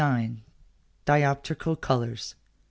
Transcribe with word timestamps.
DIOPTRICAL 1.05 1.75
COLOURS. 1.75 2.33